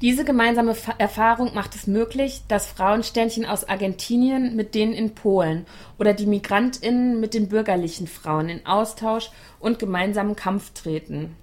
[0.00, 5.64] Diese gemeinsame Erfahrung macht es möglich, dass Frauensternchen aus Argentinien mit denen in Polen
[5.96, 9.30] oder die Migrantinnen mit den bürgerlichen Frauen in Austausch
[9.60, 11.36] und gemeinsamen Kampf treten.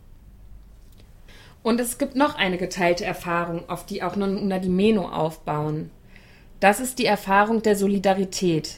[1.64, 5.91] Und es gibt noch eine geteilte Erfahrung, auf die auch Non Una di Meno aufbauen.
[6.60, 8.76] Das ist die Erfahrung der Solidarität,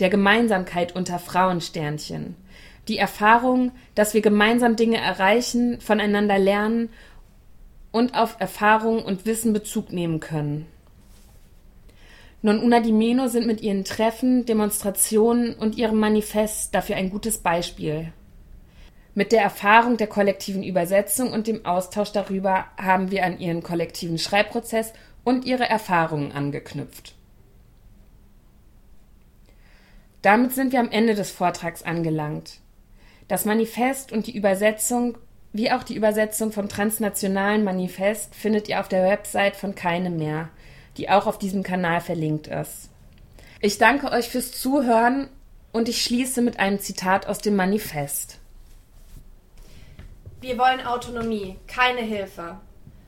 [0.00, 2.34] der Gemeinsamkeit unter Frauensternchen.
[2.88, 6.88] Die Erfahrung, dass wir gemeinsam Dinge erreichen, voneinander lernen
[7.92, 10.66] und auf Erfahrung und Wissen Bezug nehmen können.
[12.42, 17.38] Non Una di Meno sind mit ihren Treffen, Demonstrationen und ihrem Manifest dafür ein gutes
[17.38, 18.12] Beispiel.
[19.14, 24.18] Mit der Erfahrung der kollektiven Übersetzung und dem Austausch darüber haben wir an ihren kollektiven
[24.18, 24.92] Schreibprozess
[25.28, 27.14] und ihre Erfahrungen angeknüpft.
[30.22, 32.60] Damit sind wir am Ende des Vortrags angelangt.
[33.28, 35.18] Das Manifest und die Übersetzung,
[35.52, 40.48] wie auch die Übersetzung vom transnationalen Manifest, findet ihr auf der Website von Keine mehr,
[40.96, 42.88] die auch auf diesem Kanal verlinkt ist.
[43.60, 45.28] Ich danke euch fürs Zuhören
[45.72, 48.38] und ich schließe mit einem Zitat aus dem Manifest.
[50.40, 52.56] Wir wollen Autonomie, keine Hilfe.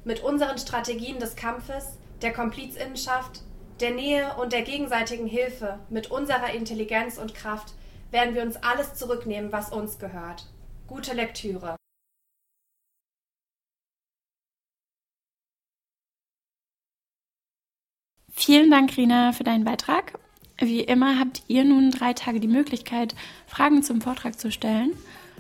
[0.05, 3.43] Mit unseren Strategien des Kampfes der Komplizinnenschaft,
[3.81, 7.73] der Nähe und der gegenseitigen Hilfe mit unserer Intelligenz und Kraft
[8.11, 10.47] werden wir uns alles zurücknehmen, was uns gehört.
[10.87, 11.77] Gute Lektüre.
[18.33, 20.19] Vielen Dank, Rina, für deinen Beitrag.
[20.59, 23.15] Wie immer habt ihr nun drei Tage die Möglichkeit,
[23.47, 24.93] Fragen zum Vortrag zu stellen.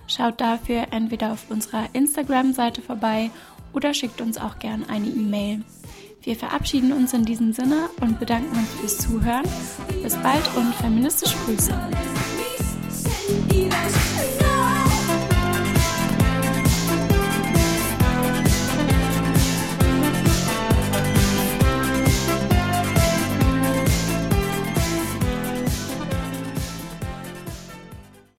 [0.06, 3.30] Schaut dafür entweder auf unserer Instagram-Seite vorbei
[3.72, 5.62] oder schickt uns auch gern eine E-Mail.
[6.22, 9.44] Wir verabschieden uns in diesem Sinne und bedanken uns fürs Zuhören.
[10.02, 11.74] Bis bald und feministische Grüße.